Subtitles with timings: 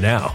[0.00, 0.34] now.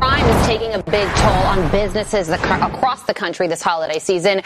[0.00, 4.40] Crime is taking a big toll on businesses across the country this holiday season.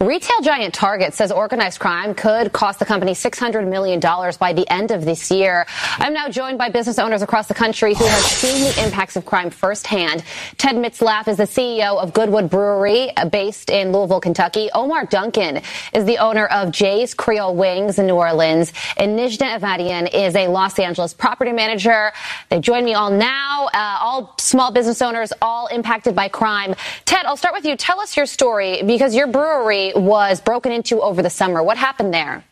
[0.00, 4.92] Retail giant Target says organized crime could cost the company $600 million by the end
[4.92, 5.66] of this year.
[5.98, 9.24] I'm now joined by business owners across the country who have seen the impacts of
[9.26, 10.22] crime firsthand.
[10.56, 14.70] Ted Mitzlaff is the CEO of Goodwood Brewery based in Louisville, Kentucky.
[14.72, 15.62] Omar Duncan
[15.92, 18.72] is the owner of Jay's Creole Wings in New Orleans.
[18.96, 22.12] And Nijda Avadian is a Los Angeles property manager.
[22.50, 26.74] They join me all now, uh, all small business business owners all impacted by crime.
[27.06, 27.76] Ted, I'll start with you.
[27.76, 31.62] Tell us your story because your brewery was broken into over the summer.
[31.62, 32.44] What happened there?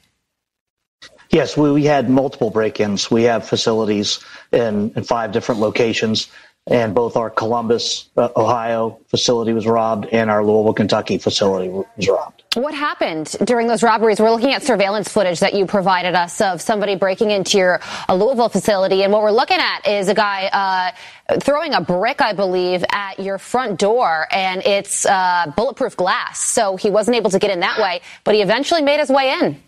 [1.28, 3.10] Yes, we, we had multiple break ins.
[3.10, 4.20] We have facilities
[4.52, 6.28] in, in five different locations.
[6.70, 12.08] And both our Columbus, uh, Ohio facility was robbed and our Louisville, Kentucky facility was
[12.08, 12.44] robbed.
[12.54, 14.20] What happened during those robberies?
[14.20, 18.48] We're looking at surveillance footage that you provided us of somebody breaking into your Louisville
[18.48, 19.02] facility.
[19.02, 20.94] And what we're looking at is a guy
[21.28, 26.40] uh, throwing a brick, I believe, at your front door, and it's uh, bulletproof glass.
[26.40, 29.38] So he wasn't able to get in that way, but he eventually made his way
[29.40, 29.60] in.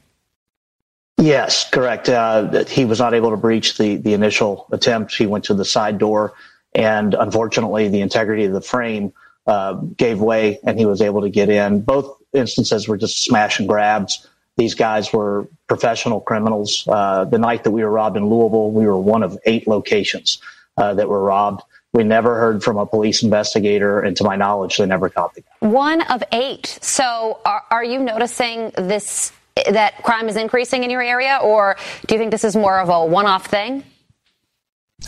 [1.19, 2.09] Yes, correct.
[2.09, 5.15] Uh, he was not able to breach the, the initial attempt.
[5.15, 6.35] He went to the side door
[6.75, 9.13] and unfortunately, the integrity of the frame
[9.47, 11.81] uh, gave way, and he was able to get in.
[11.81, 14.27] Both instances were just smash and grabs.
[14.57, 16.87] These guys were professional criminals.
[16.87, 20.41] Uh, the night that we were robbed in Louisville, we were one of eight locations
[20.77, 21.63] uh, that were robbed.
[21.93, 25.43] We never heard from a police investigator, and to my knowledge, they never caught the
[25.43, 25.69] guy.
[25.69, 26.79] One of eight.
[26.81, 29.33] So, are, are you noticing this
[29.71, 31.77] that crime is increasing in your area, or
[32.07, 33.85] do you think this is more of a one-off thing?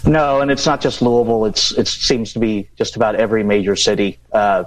[0.05, 1.47] No, and it's not just Louisville.
[1.47, 4.65] It's it seems to be just about every major city uh,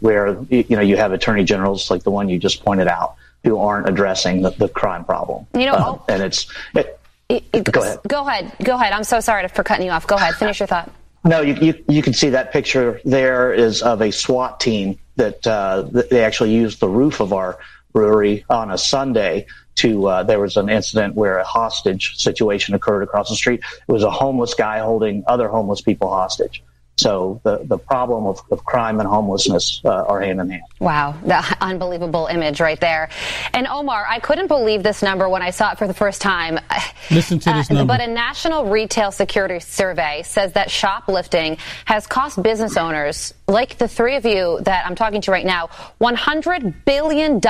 [0.00, 3.58] where you know you have attorney generals like the one you just pointed out who
[3.58, 5.46] aren't addressing the, the crime problem.
[5.54, 8.00] You know, uh, and it's it, it, go ahead.
[8.06, 8.52] Go ahead.
[8.62, 8.92] Go ahead.
[8.92, 10.06] I'm so sorry for cutting you off.
[10.06, 10.34] Go ahead.
[10.34, 10.90] Finish your thought.
[11.24, 15.46] No, you, you, you can see that picture there is of a SWAT team that
[15.46, 17.58] uh, they actually used the roof of our
[17.92, 19.46] brewery on a Sunday
[19.76, 23.60] to uh, there was an incident where a hostage situation occurred across the street.
[23.88, 26.62] It was a homeless guy holding other homeless people hostage.
[27.00, 30.62] So the, the problem of, of crime and homelessness uh, are hand in hand.
[30.80, 33.08] Wow, the unbelievable image right there.
[33.54, 36.60] And Omar, I couldn't believe this number when I saw it for the first time.
[37.10, 37.94] Listen to this uh, number.
[37.94, 41.56] But a national retail security survey says that shoplifting
[41.86, 45.68] has cost business owners, like the three of you that I'm talking to right now,
[46.02, 47.40] $100 billion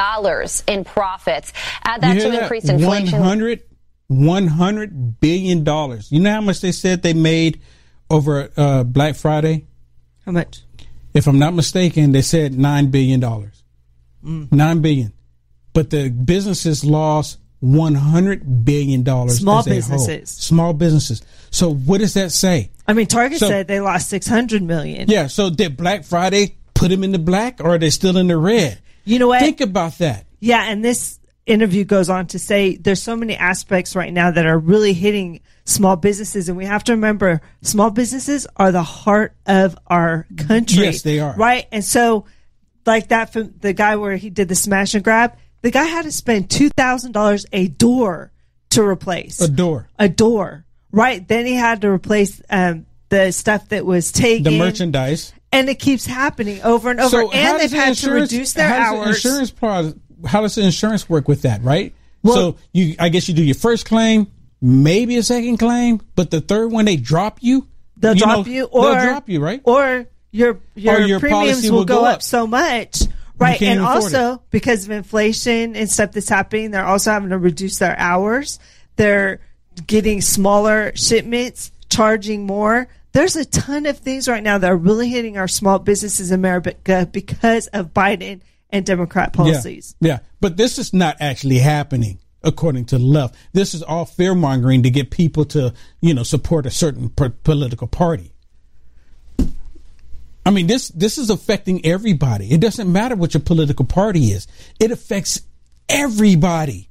[0.69, 1.53] in profits.
[1.83, 3.19] Add that to increased inflation.
[3.19, 3.63] 100,
[4.13, 6.01] $100 billion.
[6.09, 7.61] You know how much they said they made–
[8.11, 9.67] over uh, Black Friday?
[10.27, 10.63] How much?
[11.15, 13.63] If I'm not mistaken, they said nine billion dollars.
[14.25, 14.53] Mm.
[14.53, 15.13] Nine billion,
[15.73, 19.39] but the businesses lost one hundred billion dollars.
[19.39, 20.31] Small businesses.
[20.31, 21.23] Small businesses.
[21.51, 22.71] So what does that say?
[22.87, 25.09] I mean, Target so, said they lost six hundred million.
[25.09, 25.27] Yeah.
[25.27, 28.37] So did Black Friday put them in the black, or are they still in the
[28.37, 28.81] red?
[29.05, 29.41] You know what?
[29.41, 30.27] Think about that.
[30.41, 34.47] Yeah, and this interview goes on to say there's so many aspects right now that
[34.47, 35.41] are really hitting
[35.71, 36.49] small businesses.
[36.49, 40.85] And we have to remember small businesses are the heart of our country.
[40.85, 41.35] Yes they are.
[41.37, 41.67] Right?
[41.73, 42.27] And so
[42.87, 46.07] like that from the guy where he did the smash and grab the guy had
[46.07, 48.33] to spend $2000 a door
[48.71, 49.41] to replace.
[49.41, 49.89] A door.
[49.99, 50.65] A door.
[50.91, 51.27] Right?
[51.27, 54.45] Then he had to replace um, the stuff that was taken.
[54.45, 55.35] The merchandise.
[55.53, 57.11] And it keeps happening over and over.
[57.11, 60.63] So and they've the had to reduce their hours the insurance product how does the
[60.63, 61.95] insurance work with that, right?
[62.23, 66.31] Well, so you, I guess you do your first claim, maybe a second claim, but
[66.31, 67.67] the third one they drop you.
[67.97, 69.61] They'll you drop know, you, or they'll drop you, right?
[69.65, 72.17] Or your your, or your premiums will, will, go, up.
[72.17, 73.03] up so much,
[73.39, 73.61] right?
[73.61, 74.41] And also it.
[74.51, 78.59] because of inflation and stuff that's happening, they're also having to reduce their hours.
[78.97, 79.41] They're
[79.87, 82.89] getting smaller shipments, charging more.
[83.13, 86.39] There's a ton of things right now that are really hitting our small businesses in
[86.39, 88.41] America because of Biden
[88.71, 89.97] and Democrat policies.
[90.01, 90.19] Yeah, yeah.
[90.41, 93.35] but this is not actually happening according to the left.
[93.53, 97.87] This is all fear mongering to get people to, you know, support a certain political
[97.87, 98.33] party.
[100.45, 102.53] I mean, this this is affecting everybody.
[102.53, 104.47] It doesn't matter what your political party is.
[104.79, 105.43] It affects
[105.89, 106.89] everybody.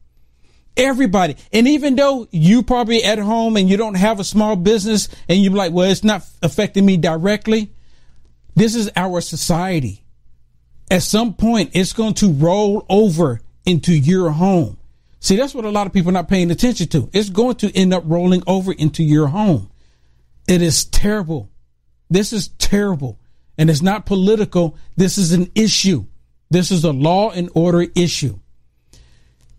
[0.77, 1.35] Everybody.
[1.51, 5.41] And even though you probably at home and you don't have a small business and
[5.41, 7.73] you're like, well, it's not affecting me directly.
[8.55, 10.05] This is our society
[10.89, 14.77] at some point it's going to roll over into your home.
[15.19, 17.09] See, that's what a lot of people are not paying attention to.
[17.13, 19.69] It's going to end up rolling over into your home.
[20.47, 21.49] It is terrible.
[22.09, 23.19] This is terrible.
[23.57, 24.77] And it's not political.
[24.95, 26.05] This is an issue.
[26.49, 28.39] This is a law and order issue.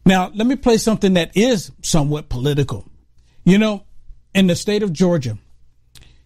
[0.07, 2.87] Now, let me play something that is somewhat political.
[3.45, 3.85] You know,
[4.35, 5.39] in the state of Georgia,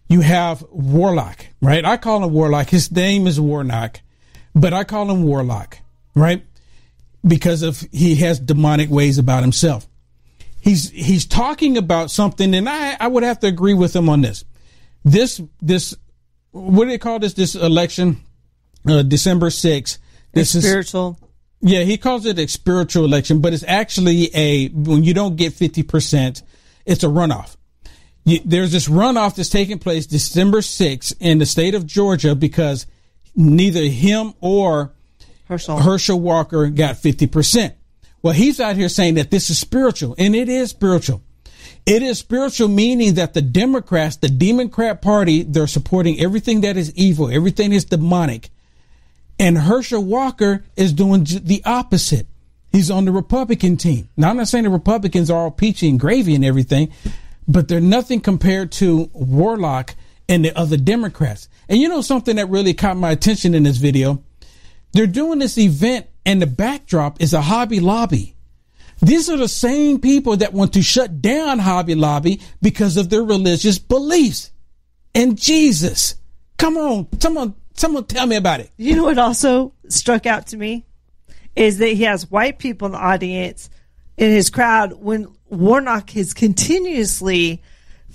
[0.07, 1.83] you have Warlock, right?
[1.83, 2.69] I call him Warlock.
[2.69, 3.99] His name is Warnock
[4.55, 5.79] but I call him Warlock,
[6.15, 6.43] right?
[7.25, 9.87] Because of he has demonic ways about himself.
[10.61, 14.21] He's he's talking about something, and I I would have to agree with him on
[14.21, 14.45] this.
[15.03, 15.95] This this
[16.51, 17.33] what do they call this?
[17.33, 18.21] This election,
[18.87, 19.99] uh, December sixth.
[20.33, 21.19] This is spiritual.
[21.61, 25.53] Yeah, he calls it a spiritual election, but it's actually a when you don't get
[25.53, 26.43] fifty percent,
[26.85, 27.55] it's a runoff.
[28.25, 32.87] You, there's this runoff that's taking place December 6th in the state of Georgia because
[33.35, 34.94] neither him or
[35.45, 37.73] Herschel, Herschel Walker got 50%.
[38.21, 41.21] Well, he's out here saying that this is spiritual, and it is spiritual.
[41.85, 46.91] It is spiritual, meaning that the Democrats, the Democrat Party, they're supporting everything that is
[46.95, 48.49] evil, everything is demonic.
[49.37, 52.25] And Herschel Walker is doing the opposite.
[52.71, 54.09] He's on the Republican team.
[54.17, 56.91] Now, I'm not saying the Republicans are all peachy and gravy and everything,
[57.47, 59.95] but they're nothing compared to Warlock
[60.27, 61.47] and the other Democrats.
[61.69, 64.23] And you know something that really caught my attention in this video?
[64.95, 68.33] They're doing this event and the backdrop is a Hobby Lobby.
[69.01, 73.21] These are the same people that want to shut down Hobby Lobby because of their
[73.21, 74.51] religious beliefs.
[75.13, 76.15] And Jesus,
[76.57, 78.71] come on, someone, someone tell me about it.
[78.77, 80.85] You know what also struck out to me
[81.57, 83.69] is that he has white people in the audience
[84.15, 87.61] in his crowd when Warnock is continuously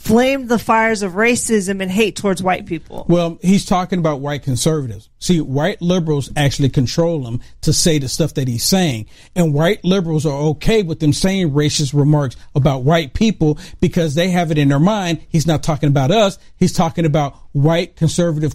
[0.00, 3.04] flamed the fires of racism and hate towards white people.
[3.06, 5.10] Well, he's talking about white conservatives.
[5.18, 9.06] See, white liberals actually control him to say the stuff that he's saying.
[9.36, 14.30] And white liberals are okay with them saying racist remarks about white people because they
[14.30, 15.20] have it in their mind.
[15.28, 16.38] He's not talking about us.
[16.56, 18.54] He's talking about white conservative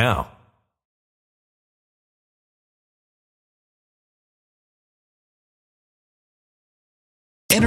[0.00, 0.39] now.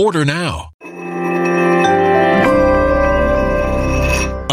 [0.00, 0.70] Order now.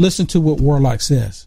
[0.00, 1.46] Listen to what Warlock says.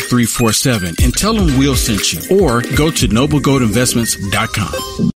[0.01, 5.11] 5347 and tell them we'll send you or go to noblegoldinvestments.com.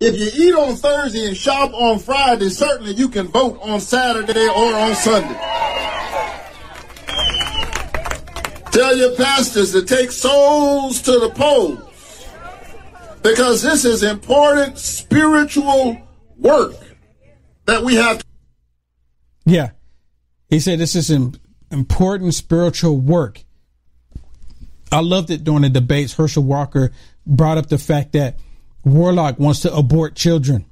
[0.00, 4.46] If you eat on Thursday and shop on Friday, certainly you can vote on Saturday
[4.48, 5.38] or on Sunday.
[8.72, 11.78] Tell your pastors to take souls to the polls
[13.22, 15.96] because this is important spiritual
[16.36, 16.74] work
[17.66, 18.18] that we have.
[18.18, 18.24] To-
[19.46, 19.70] yeah.
[20.48, 21.10] He said this is
[21.70, 23.44] important spiritual work.
[24.94, 26.14] I loved it during the debates.
[26.14, 26.92] Herschel Walker
[27.26, 28.38] brought up the fact that
[28.84, 30.66] Warlock wants to abort children.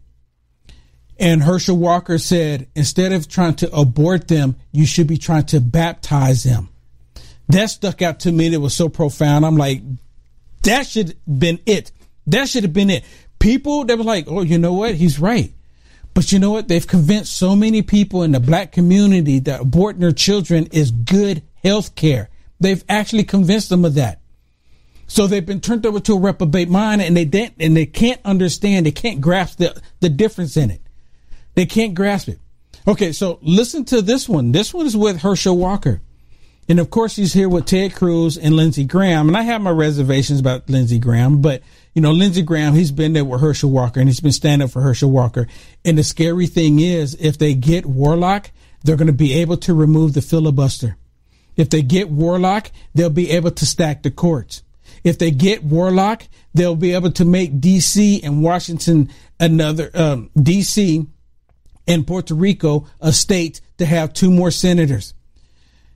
[1.19, 5.61] And Herschel Walker said, instead of trying to abort them, you should be trying to
[5.61, 6.69] baptize them.
[7.49, 8.50] That stuck out to me.
[8.50, 9.45] That was so profound.
[9.45, 9.83] I'm like,
[10.62, 11.91] that should have been it.
[12.29, 13.05] That should have been it.
[13.41, 14.95] People that were like, oh, you know what?
[14.95, 15.52] He's right.
[16.14, 16.69] But you know what?
[16.69, 21.43] They've convinced so many people in the black community that aborting their children is good
[21.64, 22.29] health care.
[22.62, 24.21] They've actually convinced them of that.
[25.07, 28.21] So they've been turned over to a reprobate mind and they didn't, and they can't
[28.25, 30.81] understand, they can't grasp the, the difference in it.
[31.54, 32.38] They can't grasp it.
[32.88, 34.52] Okay, so listen to this one.
[34.52, 36.00] This one is with Herschel Walker.
[36.69, 39.28] And of course, he's here with Ted Cruz and Lindsey Graham.
[39.28, 41.62] And I have my reservations about Lindsey Graham, but
[41.95, 44.71] you know, Lindsey Graham, he's been there with Herschel Walker and he's been standing up
[44.71, 45.47] for Herschel Walker.
[45.85, 48.50] And the scary thing is, if they get Warlock,
[48.83, 50.97] they're going to be able to remove the filibuster.
[51.56, 54.62] If they get Warlock, they'll be able to stack the courts.
[55.04, 58.23] If they get Warlock, they'll be able to make D.C.
[58.23, 61.06] and Washington another um, D.C.
[61.87, 65.14] and Puerto Rico a state to have two more senators.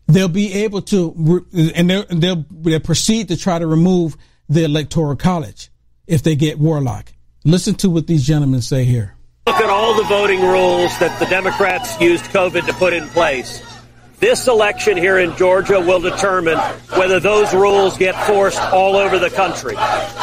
[0.09, 4.17] They'll be able to, and they'll, they'll, they'll proceed to try to remove
[4.49, 5.71] the electoral college
[6.07, 7.13] if they get Warlock.
[7.45, 9.15] Listen to what these gentlemen say here.
[9.47, 13.63] Look at all the voting rules that the Democrats used COVID to put in place.
[14.19, 16.57] This election here in Georgia will determine
[16.97, 19.77] whether those rules get forced all over the country.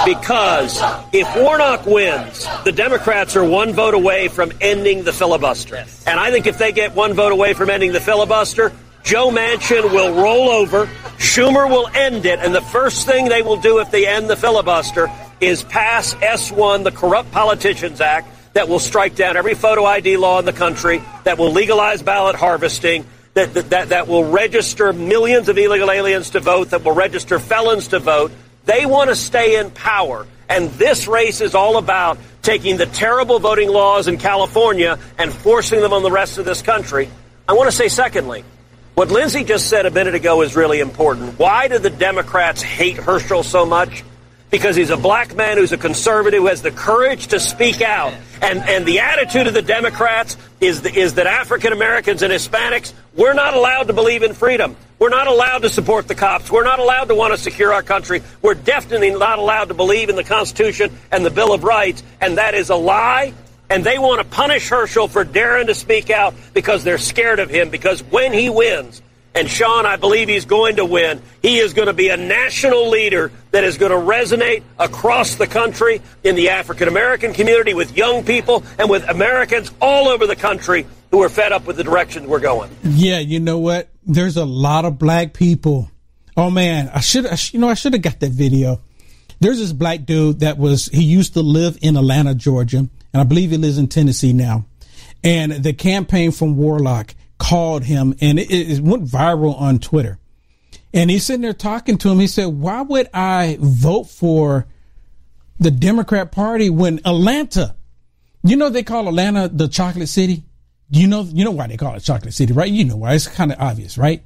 [0.03, 0.81] Because
[1.13, 5.85] if Warnock wins, the Democrats are one vote away from ending the filibuster.
[6.07, 8.71] And I think if they get one vote away from ending the filibuster,
[9.03, 13.61] Joe Manchin will roll over, Schumer will end it, and the first thing they will
[13.61, 18.79] do if they end the filibuster is pass S1, the Corrupt Politicians Act, that will
[18.79, 23.53] strike down every photo ID law in the country, that will legalize ballot harvesting, that,
[23.53, 27.99] that, that will register millions of illegal aliens to vote, that will register felons to
[27.99, 28.31] vote.
[28.65, 30.27] They want to stay in power.
[30.47, 35.81] And this race is all about taking the terrible voting laws in California and forcing
[35.81, 37.09] them on the rest of this country.
[37.47, 38.43] I want to say, secondly,
[38.93, 41.39] what Lindsey just said a minute ago is really important.
[41.39, 44.03] Why do the Democrats hate Herschel so much?
[44.53, 48.13] Because he's a black man who's a conservative who has the courage to speak out.
[48.39, 52.93] And, and the attitude of the Democrats is, the, is that African Americans and Hispanics,
[53.15, 54.75] we're not allowed to believe in freedom.
[54.99, 56.51] We're not allowed to support the cops.
[56.51, 58.21] We're not allowed to want to secure our country.
[58.43, 62.03] We're definitely not allowed to believe in the Constitution and the Bill of Rights.
[62.21, 63.33] And that is a lie.
[63.71, 67.49] And they want to punish Herschel for daring to speak out because they're scared of
[67.49, 67.71] him.
[67.71, 69.01] Because when he wins,
[69.35, 71.21] and Sean, I believe he's going to win.
[71.41, 75.47] He is going to be a national leader that is going to resonate across the
[75.47, 80.35] country in the African American community with young people and with Americans all over the
[80.35, 82.69] country who are fed up with the direction we're going.
[82.83, 83.89] Yeah, you know what?
[84.05, 85.89] There's a lot of black people.
[86.37, 88.81] Oh man, I should you know I should have got that video.
[89.39, 93.23] There's this black dude that was he used to live in Atlanta, Georgia, and I
[93.23, 94.65] believe he lives in Tennessee now.
[95.23, 100.19] And the campaign from Warnock called him and it, it went viral on Twitter.
[100.93, 102.19] And he's sitting there talking to him.
[102.19, 104.67] He said, Why would I vote for
[105.59, 107.75] the Democrat Party when Atlanta,
[108.43, 110.43] you know, they call Atlanta the chocolate city?
[110.89, 112.71] You know, you know why they call it chocolate city, right?
[112.71, 113.13] You know why.
[113.13, 114.23] It's kind of obvious, right?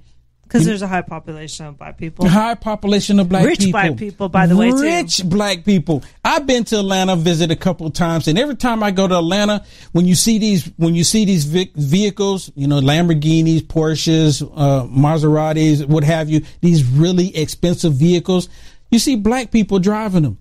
[0.47, 2.27] Because there's a high population of black people.
[2.27, 3.81] High population of black Rich people.
[3.81, 4.71] Rich black people, by the way.
[4.71, 6.03] Rich black people.
[6.23, 9.65] I've been to Atlanta, visit a couple times, and every time I go to Atlanta,
[9.91, 15.85] when you see these, when you see these vehicles, you know, Lamborghinis, Porsches, uh, Maseratis,
[15.85, 18.47] what have you, these really expensive vehicles,
[18.89, 20.37] you see black people driving them.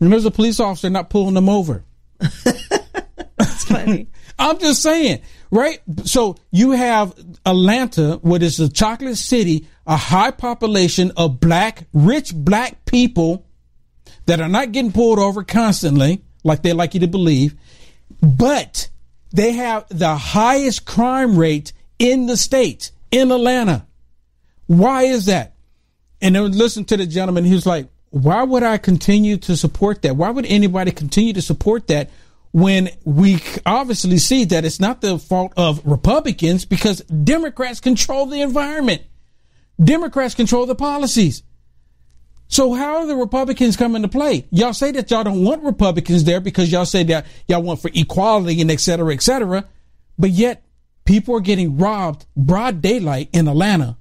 [0.00, 1.84] And there's a police officer not pulling them over.
[2.18, 4.08] That's funny.
[4.40, 5.80] I'm just saying, right?
[6.04, 12.34] So you have Atlanta, what is a chocolate city, a high population of black, rich
[12.34, 13.46] black people
[14.24, 17.54] that are not getting pulled over constantly, like they like you to believe,
[18.22, 18.88] but
[19.30, 23.86] they have the highest crime rate in the state, in Atlanta.
[24.66, 25.54] Why is that?
[26.22, 30.00] And then listen to the gentleman, he was like, why would I continue to support
[30.02, 30.16] that?
[30.16, 32.08] Why would anybody continue to support that
[32.52, 38.40] when we obviously see that it's not the fault of Republicans because Democrats control the
[38.40, 39.02] environment.
[39.82, 41.42] Democrats control the policies.
[42.48, 44.46] So how are the Republicans come into play?
[44.50, 47.90] Y'all say that y'all don't want Republicans there because y'all say that y'all want for
[47.94, 49.64] equality and et cetera, et cetera.
[50.18, 50.64] But yet
[51.04, 53.96] people are getting robbed broad daylight in Atlanta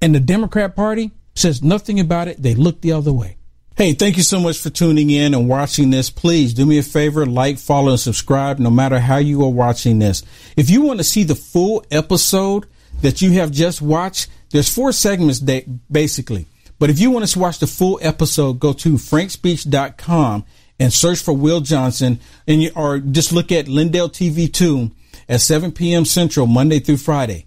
[0.00, 2.40] and the Democrat party Says nothing about it.
[2.40, 3.36] They look the other way.
[3.76, 6.08] Hey, thank you so much for tuning in and watching this.
[6.08, 9.98] Please do me a favor, like, follow, and subscribe no matter how you are watching
[9.98, 10.22] this.
[10.56, 12.66] If you want to see the full episode
[13.02, 16.46] that you have just watched, there's four segments that basically.
[16.78, 20.44] But if you want to watch the full episode, go to frankspeech.com
[20.78, 24.92] and search for Will Johnson and you, or just look at Lindell TV 2
[25.28, 26.04] at 7 p.m.
[26.04, 27.46] Central, Monday through Friday.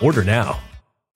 [0.01, 0.70] Order now.